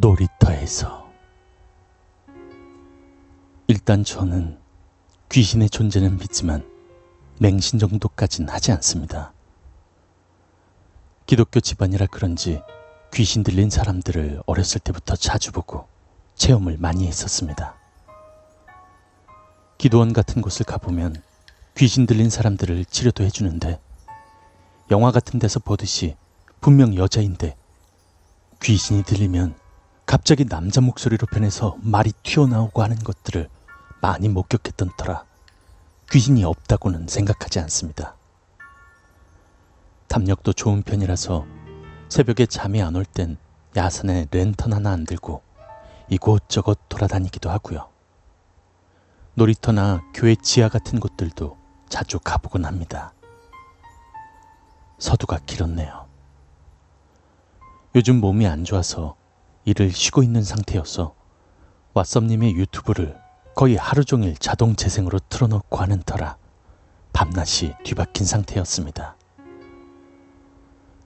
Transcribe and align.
놀이터에서 0.00 1.10
일단 3.66 4.04
저는 4.04 4.58
귀신의 5.28 5.70
존재는 5.70 6.18
믿지만 6.18 6.64
맹신 7.40 7.78
정도까진 7.78 8.48
하지 8.48 8.72
않습니다. 8.72 9.32
기독교 11.26 11.60
집안이라 11.60 12.06
그런지 12.06 12.62
귀신 13.12 13.42
들린 13.42 13.70
사람들을 13.70 14.42
어렸을 14.46 14.80
때부터 14.80 15.16
자주 15.16 15.52
보고 15.52 15.86
체험을 16.36 16.78
많이 16.78 17.06
했었습니다. 17.06 17.74
기도원 19.78 20.12
같은 20.12 20.42
곳을 20.42 20.64
가보면 20.64 21.22
귀신 21.76 22.06
들린 22.06 22.30
사람들을 22.30 22.84
치료도 22.84 23.24
해주는데 23.24 23.80
영화 24.90 25.10
같은 25.10 25.38
데서 25.38 25.58
보듯이 25.60 26.16
분명 26.60 26.94
여자인데 26.94 27.56
귀신이 28.62 29.02
들리면 29.02 29.54
갑자기 30.08 30.46
남자 30.46 30.80
목소리로 30.80 31.26
변해서 31.26 31.76
말이 31.82 32.12
튀어나오고 32.22 32.82
하는 32.82 32.96
것들을 32.96 33.50
많이 34.00 34.30
목격했던 34.30 34.92
터라 34.96 35.26
귀신이 36.10 36.44
없다고는 36.44 37.08
생각하지 37.08 37.60
않습니다. 37.60 38.14
담력도 40.06 40.54
좋은 40.54 40.82
편이라서 40.82 41.44
새벽에 42.08 42.46
잠이 42.46 42.80
안 42.80 42.96
올 42.96 43.04
땐 43.04 43.36
야산에 43.76 44.28
랜턴 44.30 44.72
하나 44.72 44.92
안 44.92 45.04
들고 45.04 45.42
이곳저곳 46.08 46.78
돌아다니기도 46.88 47.50
하고요. 47.50 47.90
놀이터나 49.34 50.02
교회 50.14 50.34
지하 50.36 50.70
같은 50.70 51.00
곳들도 51.00 51.58
자주 51.90 52.18
가보곤 52.18 52.64
합니다. 52.64 53.12
서두가 54.98 55.40
길었네요. 55.44 56.06
요즘 57.94 58.22
몸이 58.22 58.46
안 58.46 58.64
좋아서 58.64 59.18
일을 59.68 59.92
쉬고 59.92 60.22
있는 60.22 60.42
상태여서 60.42 61.14
왓썸님의 61.92 62.54
유튜브를 62.54 63.20
거의 63.54 63.76
하루 63.76 64.02
종일 64.02 64.34
자동 64.38 64.74
재생으로 64.76 65.18
틀어놓고 65.28 65.76
하는 65.76 66.02
터라 66.06 66.38
밤낮이 67.12 67.74
뒤바뀐 67.84 68.24
상태였습니다. 68.24 69.16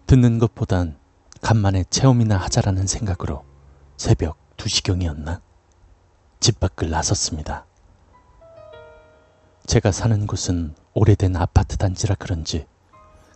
듣는 0.07 0.39
것보단 0.39 0.97
간만에 1.41 1.83
체험이나 1.91 2.37
하자라는 2.37 2.87
생각으로 2.87 3.45
새벽 3.97 4.39
2시경이었나? 4.59 5.41
집 6.39 6.61
밖을 6.61 6.89
나섰습니다. 6.89 7.67
제가 9.67 9.91
사는 9.91 10.25
곳은 10.29 10.77
오래된 10.95 11.35
아파트 11.35 11.77
단지라 11.77 12.15
그런지 12.15 12.67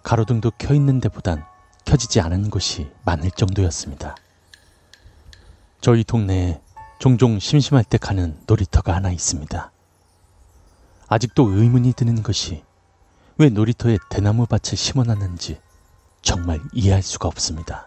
가로등도 0.04 0.52
켜 0.56 0.72
있는 0.72 1.00
데보단 1.00 1.44
켜지지 1.84 2.20
않은 2.20 2.48
곳이 2.50 2.92
많을 3.04 3.32
정도였습니다. 3.32 4.14
저희 5.86 6.02
동네에 6.02 6.60
종종 6.98 7.38
심심할 7.38 7.84
때 7.84 7.96
가는 7.96 8.36
놀이터가 8.48 8.92
하나 8.92 9.12
있습니다. 9.12 9.70
아직도 11.06 11.48
의문이 11.48 11.92
드는 11.92 12.24
것이 12.24 12.64
왜 13.38 13.50
놀이터에 13.50 13.96
대나무 14.10 14.46
밭을 14.46 14.76
심어놨는지 14.76 15.60
정말 16.22 16.60
이해할 16.72 17.04
수가 17.04 17.28
없습니다. 17.28 17.86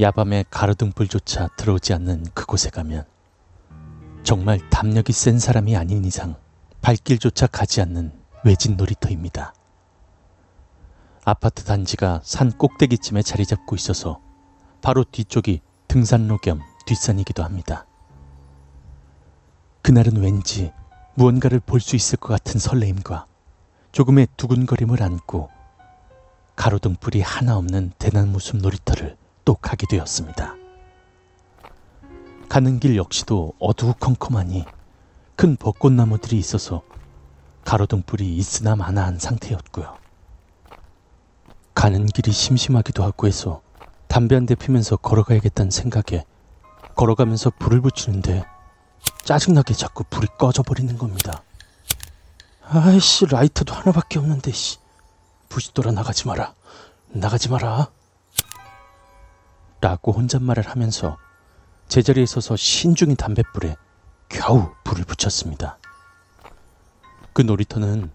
야밤에 0.00 0.46
가로등불조차 0.50 1.50
들어오지 1.56 1.92
않는 1.92 2.24
그곳에 2.34 2.70
가면 2.70 3.04
정말 4.24 4.58
담력이 4.70 5.12
센 5.12 5.38
사람이 5.38 5.76
아닌 5.76 6.04
이상 6.04 6.34
발길조차 6.82 7.46
가지 7.46 7.80
않는 7.80 8.10
외진 8.44 8.76
놀이터입니다. 8.76 9.54
아파트 11.24 11.62
단지가 11.62 12.20
산 12.24 12.50
꼭대기쯤에 12.50 13.22
자리 13.22 13.46
잡고 13.46 13.76
있어서 13.76 14.20
바로 14.82 15.04
뒤쪽이 15.04 15.62
등산로 15.94 16.38
겸 16.38 16.60
뒷산이기도 16.86 17.44
합니다. 17.44 17.86
그날은 19.82 20.16
왠지 20.16 20.72
무언가를 21.14 21.60
볼 21.60 21.78
수 21.78 21.94
있을 21.94 22.18
것 22.18 22.30
같은 22.30 22.58
설레임과 22.58 23.26
조금의 23.92 24.26
두근거림을 24.36 25.00
안고 25.00 25.50
가로등 26.56 26.96
불이 26.96 27.20
하나 27.20 27.56
없는 27.58 27.92
대나무 28.00 28.40
숲 28.40 28.56
놀이터를 28.56 29.16
또 29.44 29.54
가게 29.54 29.86
되었습니다. 29.88 30.56
가는 32.48 32.80
길 32.80 32.96
역시도 32.96 33.52
어두컴컴하니 33.60 34.64
큰 35.36 35.54
벚꽃나무들이 35.54 36.36
있어서 36.38 36.82
가로등 37.64 38.02
불이 38.04 38.36
있으나 38.36 38.74
마나한 38.74 39.20
상태였고요. 39.20 39.96
가는 41.72 42.04
길이 42.06 42.32
심심하기도 42.32 43.04
하고 43.04 43.28
해서 43.28 43.62
담배 44.14 44.36
한 44.36 44.46
대 44.46 44.54
피면서 44.54 44.96
걸어가야겠다는 44.96 45.72
생각에 45.72 46.24
걸어가면서 46.94 47.50
불을 47.58 47.80
붙이는데 47.80 48.44
짜증나게 49.24 49.74
자꾸 49.74 50.04
불이 50.08 50.28
꺼져버리는 50.38 50.96
겁니다. 50.96 51.42
아이씨 52.62 53.26
라이터도 53.26 53.74
하나밖에 53.74 54.20
없는데 54.20 54.52
씨 54.52 54.78
부시돌아 55.48 55.90
나가지 55.90 56.28
마라 56.28 56.54
나가지 57.08 57.48
마라 57.50 57.90
라고 59.80 60.12
혼잣말을 60.12 60.68
하면서 60.68 61.16
제자리에 61.88 62.24
서서 62.24 62.54
신중히 62.54 63.16
담뱃불에 63.16 63.74
겨우 64.28 64.70
불을 64.84 65.06
붙였습니다. 65.06 65.78
그 67.32 67.42
놀이터는 67.42 68.12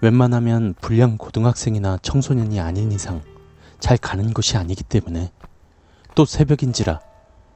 웬만하면 0.00 0.74
불량 0.80 1.18
고등학생이나 1.18 1.98
청소년이 2.02 2.60
아닌 2.60 2.92
이상 2.92 3.20
잘 3.80 3.96
가는 3.96 4.32
곳이 4.32 4.56
아니기 4.56 4.84
때문에 4.84 5.32
또 6.20 6.26
새벽인지라 6.26 7.00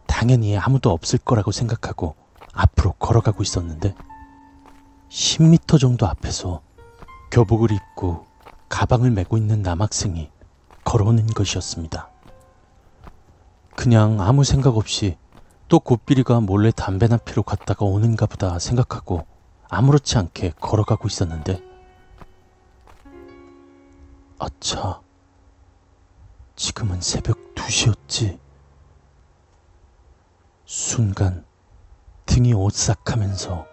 당연히 0.07 0.57
아무도 0.57 0.91
없을 0.91 1.19
거라고 1.19 1.53
생각하고 1.53 2.17
앞으로 2.55 2.93
걸어가고 2.93 3.43
있었는데 3.43 3.95
10미터 5.11 5.79
정도 5.79 6.07
앞에서 6.07 6.63
교복을 7.31 7.71
입고 7.73 8.25
가방을 8.71 9.11
메고 9.11 9.37
있는 9.37 9.61
남학생이 9.61 10.31
걸어오는 10.83 11.27
것이었습니다. 11.27 12.09
그냥 13.77 14.19
아무 14.23 14.45
생각 14.45 14.79
없이 14.79 15.19
또 15.69 15.79
고삐리가 15.79 16.41
몰래 16.41 16.71
담배나 16.71 17.19
피러 17.19 17.43
갔다가 17.43 17.85
오는가 17.85 18.25
보다 18.25 18.59
생각하고 18.59 19.27
아무렇지 19.69 20.17
않게 20.17 20.55
걸어가고 20.59 21.07
있었는데 21.07 21.61
아차 24.39 25.03
지금은 26.57 27.03
새벽 27.03 27.55
2시였지 27.57 28.44
순간 30.77 31.45
등이 32.27 32.53
오싹하면서 32.53 33.65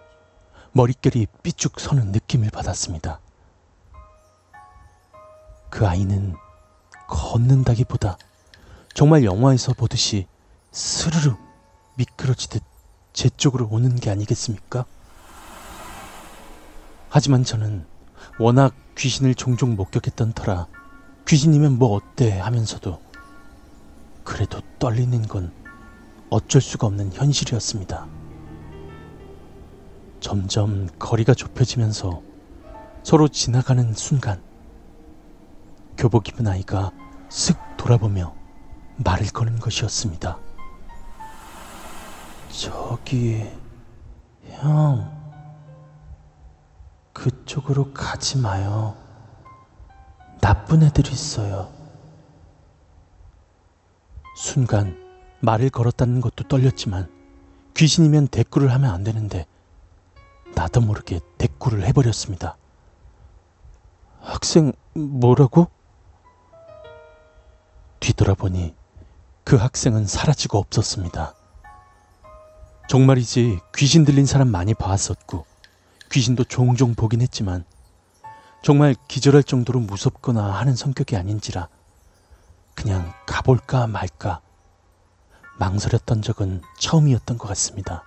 머릿결이 0.70 1.26
삐쭉 1.42 1.80
서는 1.80 2.12
느낌을 2.12 2.50
받았습니다. 2.50 3.18
그 5.68 5.84
아이는 5.84 6.36
걷는다기보다 7.08 8.18
정말 8.94 9.24
영화에서 9.24 9.72
보듯이 9.72 10.28
스르르 10.70 11.34
미끄러지듯 11.96 12.62
제 13.12 13.28
쪽으로 13.30 13.66
오는 13.68 13.96
게 13.96 14.08
아니겠습니까? 14.08 14.84
하지만 17.08 17.42
저는 17.42 17.84
워낙 18.38 18.76
귀신을 18.96 19.34
종종 19.34 19.74
목격했던 19.74 20.34
터라 20.34 20.68
귀신이면 21.26 21.80
뭐 21.80 21.96
어때 21.96 22.38
하면서도 22.38 23.02
그래도 24.22 24.60
떨리는 24.78 25.20
건 25.26 25.61
어쩔 26.32 26.62
수가 26.62 26.86
없는 26.86 27.12
현실이었습니다. 27.12 28.08
점점 30.20 30.88
거리가 30.98 31.34
좁혀지면서 31.34 32.22
서로 33.02 33.28
지나가는 33.28 33.92
순간 33.92 34.42
교복 35.98 36.30
입은 36.30 36.46
아이가 36.46 36.90
쓱 37.28 37.76
돌아보며 37.76 38.34
말을 38.96 39.26
거는 39.26 39.58
것이었습니다. 39.58 40.38
저기, 42.48 43.46
형, 44.52 45.12
그쪽으로 47.12 47.92
가지 47.92 48.38
마요. 48.38 48.96
나쁜 50.40 50.82
애들 50.82 51.06
있어요. 51.08 51.70
순간 54.34 55.01
말을 55.42 55.70
걸었다는 55.70 56.20
것도 56.20 56.44
떨렸지만 56.44 57.10
귀신이면 57.74 58.28
대꾸를 58.28 58.72
하면 58.72 58.90
안 58.92 59.02
되는데 59.02 59.46
나도 60.54 60.80
모르게 60.80 61.20
대꾸를 61.36 61.84
해버렸습니다. 61.84 62.56
학생 64.20 64.72
뭐라고? 64.94 65.68
뒤돌아보니 67.98 68.74
그 69.44 69.56
학생은 69.56 70.06
사라지고 70.06 70.58
없었습니다. 70.58 71.34
정말이지 72.88 73.58
귀신 73.74 74.04
들린 74.04 74.26
사람 74.26 74.48
많이 74.48 74.74
봤었고 74.74 75.44
귀신도 76.12 76.44
종종 76.44 76.94
보긴 76.94 77.20
했지만 77.20 77.64
정말 78.62 78.94
기절할 79.08 79.42
정도로 79.42 79.80
무섭거나 79.80 80.52
하는 80.52 80.76
성격이 80.76 81.16
아닌지라 81.16 81.68
그냥 82.74 83.12
가볼까 83.26 83.88
말까 83.88 84.40
망설였던 85.62 86.22
적은 86.22 86.60
처음이었던 86.76 87.38
것 87.38 87.46
같습니다. 87.46 88.02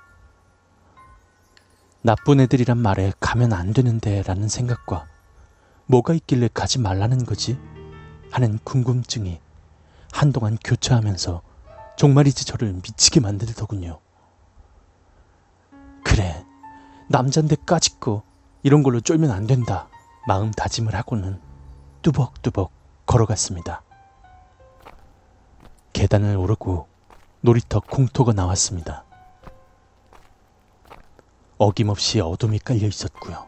나쁜 2.01 2.41
애들이란 2.41 2.77
말에 2.77 3.13
가면 3.21 3.53
안 3.53 3.71
되는데 3.71 4.23
라는 4.23 4.49
생각과 4.49 5.07
뭐가 5.85 6.13
있길래 6.15 6.49
가지 6.53 6.79
말라는 6.79 7.25
거지? 7.25 7.57
하는 8.29 8.59
궁금증이 8.65 9.39
한동안 10.11 10.57
교차하면서 10.65 11.41
정말이지 11.95 12.43
저를 12.43 12.73
미치게 12.73 13.21
만들더군요. 13.21 14.01
그래, 16.03 16.45
남잔데 17.07 17.55
까짓거 17.65 18.23
이런 18.63 18.83
걸로 18.83 18.99
쫄면 18.99 19.31
안 19.31 19.47
된다. 19.47 19.87
마음 20.27 20.51
다짐을 20.51 20.93
하고는 20.93 21.39
뚜벅뚜벅 22.01 22.71
걸어갔습니다. 23.05 23.81
계단을 25.93 26.35
오르고 26.35 26.94
놀이터 27.41 27.79
공터가 27.79 28.33
나왔습니다. 28.33 29.03
어김없이 31.57 32.19
어둠이 32.19 32.59
깔려 32.59 32.87
있었고요. 32.87 33.47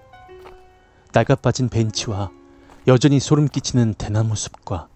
낡아 1.14 1.36
빠진 1.36 1.68
벤치와 1.70 2.32
여전히 2.88 3.20
소름 3.20 3.48
끼치는 3.48 3.96
대나무 3.96 4.36
숲과 4.36 4.88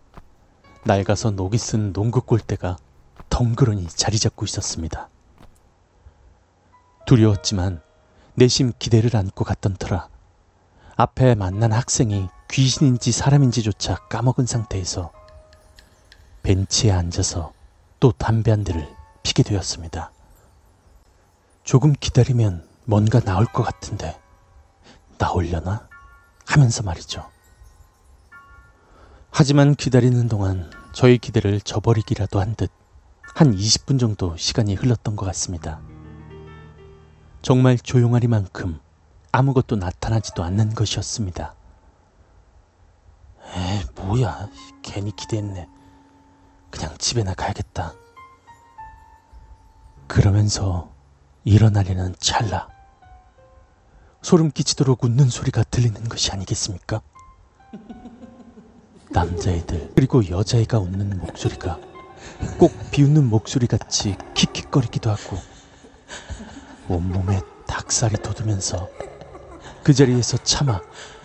낡아서 0.86 1.32
녹이 1.32 1.58
쓴 1.58 1.94
농구 1.94 2.22
골대가 2.22 2.78
덩그러니 3.30 3.88
자리 3.88 4.18
잡고 4.18 4.46
있었습니다. 4.46 5.10
두려웠지만 7.06 7.82
내심 8.36 8.72
기대를 8.80 9.16
안고 9.16 9.44
갔던 9.44 9.76
터라 9.76 10.08
앞에 10.96 11.36
만난 11.36 11.74
학생이 11.74 12.30
귀신인지 12.50 13.12
사람인지조차 13.12 13.96
까먹은 14.08 14.46
상태에서 14.46 15.12
벤치에 16.44 16.92
앉아서 16.92 17.54
또 18.01 18.12
담배 18.12 18.51
한 18.51 18.65
대를 18.65 18.94
피게 19.24 19.44
되었습니다. 19.44 20.12
조금 21.63 21.94
기다리면 21.94 22.68
뭔가 22.83 23.21
나올 23.21 23.45
것 23.45 23.63
같은데 23.63 24.19
나올려나? 25.18 25.88
하면서 26.45 26.83
말이죠. 26.83 27.30
하지만 29.30 29.75
기다리는 29.75 30.27
동안 30.27 30.69
저의 30.92 31.18
기대를 31.18 31.62
저버리기라도 31.62 32.42
한 32.42 32.56
듯 32.56 32.69
한 33.33 33.56
20분 33.56 34.00
정도 34.00 34.36
시간이 34.36 34.75
흘렀던 34.75 35.15
것 35.15 35.25
같습니다. 35.27 35.80
정말 37.42 37.77
조용하리만큼 37.77 38.80
아무것도 39.31 39.77
나타나지도 39.77 40.44
않는 40.44 40.75
것이었습니다. 40.75 41.56
에 43.56 43.83
뭐야 43.95 44.50
괜히 44.81 45.15
기대했네. 45.15 45.68
그냥 46.71 46.97
집에나 46.97 47.33
가야겠다. 47.33 47.94
그러면서 50.07 50.91
일어나려는 51.44 52.15
찰나 52.19 52.69
소름 54.21 54.51
끼치도록 54.51 55.03
웃는 55.03 55.29
소리가 55.29 55.63
들리는 55.63 56.03
것이 56.09 56.31
아니겠습니까? 56.31 57.01
남자애들 59.12 59.91
그리고 59.95 60.27
여자애가 60.27 60.79
웃는 60.79 61.19
목소리가 61.19 61.79
꼭 62.57 62.71
비웃는 62.91 63.29
목소리 63.29 63.68
같이 63.68 64.15
킥킥거리기도 64.33 65.09
하고 65.09 65.38
온몸에 66.88 67.41
닭살이 67.68 68.18
돋으면서 68.18 68.89
그 69.83 69.94
자리에서 69.94 70.38
차마 70.44 70.79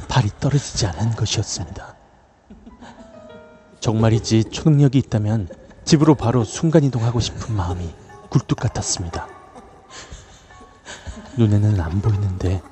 발이 0.09 0.31
떨어지지 0.41 0.87
않은 0.87 1.13
것이었습니다. 1.13 1.96
정말이지 3.87 4.47
초능력이 4.51 4.99
있다면 4.99 5.49
집으로 5.85 6.17
바로 6.17 6.43
순간이동하고 6.43 7.21
싶은 7.21 7.55
마음이 7.55 7.95
굴뚝 8.31 8.59
같았습니다. 8.59 9.29
눈에는 11.39 11.81
안 11.81 12.03
보이는데 12.03 12.63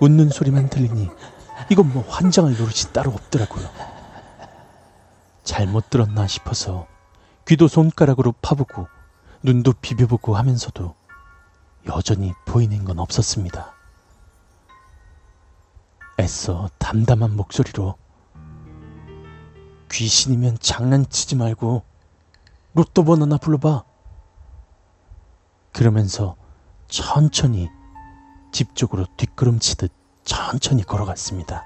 웃는 0.00 0.28
소리만 0.28 0.68
들리니 0.68 1.08
이건 1.70 1.92
뭐 1.92 2.02
환장할 2.08 2.54
노릇이 2.54 2.92
따로 2.92 3.12
없더라고요. 3.12 3.64
잘못 5.44 5.88
들었나 5.88 6.26
싶어서 6.26 6.88
귀도 7.46 7.68
손가락으로 7.68 8.34
파보고 8.42 8.88
눈도 9.44 9.72
비벼보고 9.72 10.34
하면서도 10.34 10.96
여전히 11.86 12.32
보이는 12.44 12.84
건 12.84 12.98
없었습니다. 12.98 13.72
애써 16.18 16.68
담담한 16.78 17.36
목소리로 17.36 17.94
귀신이면 19.96 20.58
장난치지 20.60 21.36
말고 21.36 21.82
로또 22.74 23.02
번호 23.02 23.24
나 23.24 23.38
불러봐. 23.38 23.82
그러면서 25.72 26.36
천천히 26.88 27.70
집 28.52 28.76
쪽으로 28.76 29.06
뒷걸음치듯 29.16 29.90
천천히 30.24 30.82
걸어갔습니다. 30.82 31.64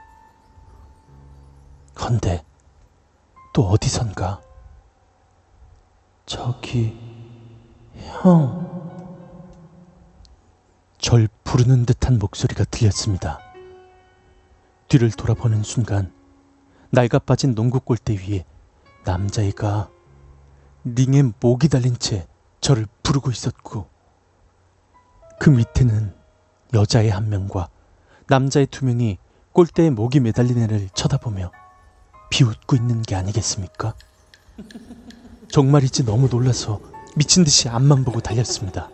헌데 2.00 2.44
또 3.52 3.66
어디선가 3.68 4.40
저기 6.26 6.96
형 7.96 8.70
절 10.98 11.28
부르는 11.42 11.86
듯한 11.86 12.18
목소리가 12.20 12.64
들렸습니다. 12.64 13.40
뒤를 14.86 15.10
돌아보는 15.10 15.62
순간 15.64 16.12
낡아 16.92 17.20
빠진 17.20 17.54
농구 17.54 17.80
골대 17.80 18.14
위에 18.14 18.44
남자애가 19.04 19.90
링에 20.84 21.22
목이 21.40 21.68
달린 21.68 21.96
채 21.96 22.26
저를 22.60 22.86
부르고 23.02 23.30
있었고 23.30 23.86
그 25.38 25.50
밑에는 25.50 26.12
여자의 26.74 27.10
한 27.10 27.28
명과 27.28 27.68
남자의 28.26 28.66
두 28.66 28.84
명이 28.84 29.18
골대에 29.52 29.90
목이 29.90 30.20
매달린 30.20 30.58
애를 30.58 30.88
쳐다보며 30.92 31.52
비웃고 32.30 32.76
있는 32.76 33.02
게 33.02 33.14
아니겠습니까? 33.14 33.94
정말이지 35.48 36.04
너무 36.04 36.28
놀라서 36.28 36.80
미친 37.16 37.44
듯이 37.44 37.68
앞만 37.68 38.04
보고 38.04 38.20
달렸습니다. 38.20 38.88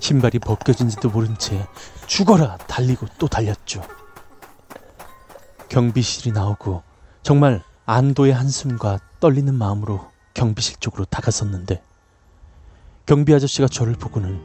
신발이 0.00 0.40
벗겨진지도 0.40 1.10
모른 1.10 1.36
채 1.38 1.66
죽어라 2.06 2.56
달리고 2.58 3.06
또 3.18 3.26
달렸죠. 3.26 3.82
경비실이 5.76 6.32
나오고 6.32 6.82
정말 7.22 7.62
안도의 7.84 8.32
한숨과 8.32 8.98
떨리는 9.20 9.54
마음으로 9.54 10.10
경비실 10.32 10.78
쪽으로 10.80 11.04
다가섰는데 11.04 11.82
경비 13.04 13.34
아저씨가 13.34 13.68
저를 13.68 13.92
보고는 13.92 14.42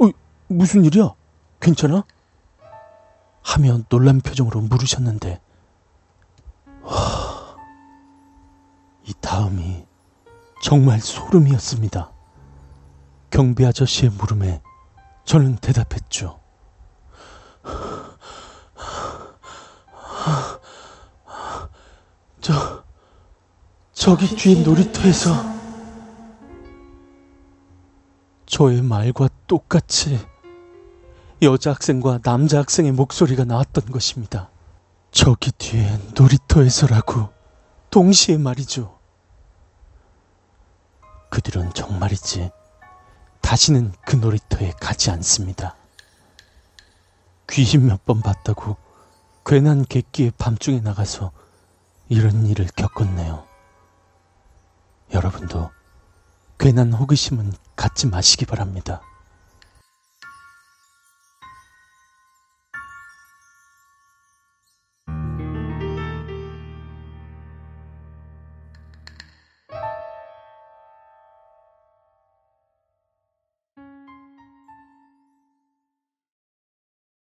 어 0.00 0.10
무슨 0.48 0.84
일이야? 0.84 1.14
괜찮아? 1.60 2.02
하며 3.42 3.78
놀란 3.88 4.20
표정으로 4.20 4.60
물으셨는데 4.62 5.40
와, 6.82 7.56
이 9.04 9.14
다음이 9.20 9.86
정말 10.64 10.98
소름이었습니다. 10.98 12.10
경비 13.30 13.64
아저씨의 13.64 14.10
물음에 14.10 14.62
저는 15.24 15.58
대답했죠. 15.58 16.40
저, 22.48 22.82
저기 24.08 24.26
뒤에 24.26 24.62
놀이터에서 24.62 25.34
저의 28.46 28.80
말과 28.80 29.28
똑같이 29.46 30.18
여자 31.42 31.72
학생과 31.72 32.20
남자 32.22 32.60
학생의 32.60 32.92
목소리가 32.92 33.44
나왔던 33.44 33.90
것입니다. 33.90 34.48
저기 35.10 35.52
뒤에 35.52 36.00
놀이터에서라고 36.18 37.28
동시에 37.90 38.38
말이죠. 38.38 38.98
그들은 41.28 41.74
정말이지 41.74 42.50
다시는 43.42 43.92
그 44.06 44.16
놀이터에 44.16 44.70
가지 44.80 45.10
않습니다. 45.10 45.76
귀신 47.50 47.84
몇 47.86 48.06
번 48.06 48.22
봤다고 48.22 48.78
괜한 49.44 49.84
객기에 49.84 50.30
밤중에 50.38 50.80
나가서 50.80 51.30
이런 52.08 52.46
일을 52.46 52.68
겪었네요. 52.74 53.47
여러분도 55.12 55.70
괜한 56.58 56.92
호기심은 56.92 57.52
갖지 57.76 58.06
마시기 58.06 58.44
바랍니다. 58.46 59.00